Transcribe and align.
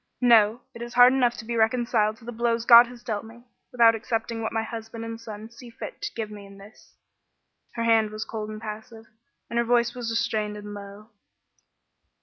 No! 0.19 0.61
It 0.73 0.81
is 0.81 0.95
hard 0.95 1.13
enough 1.13 1.37
to 1.37 1.45
be 1.45 1.55
reconciled 1.55 2.17
to 2.17 2.25
the 2.25 2.31
blows 2.31 2.65
God 2.65 2.87
has 2.87 3.03
dealt 3.03 3.23
me, 3.23 3.43
without 3.71 3.93
accepting 3.93 4.41
what 4.41 4.51
my 4.51 4.63
husband 4.63 5.05
and 5.05 5.21
son 5.21 5.51
see 5.51 5.69
fit 5.69 6.01
to 6.01 6.13
give 6.15 6.31
me 6.31 6.43
in 6.47 6.57
this." 6.57 6.95
Her 7.75 7.83
hand 7.83 8.09
was 8.09 8.25
cold 8.25 8.49
and 8.49 8.59
passive, 8.59 9.05
and 9.47 9.59
her 9.59 9.63
voice 9.63 9.93
was 9.93 10.09
restrained 10.09 10.57
and 10.57 10.73
low. 10.73 11.11